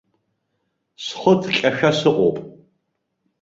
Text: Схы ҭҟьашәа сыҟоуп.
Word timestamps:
Схы 1.03 1.33
ҭҟьашәа 1.41 1.91
сыҟоуп. 1.97 2.37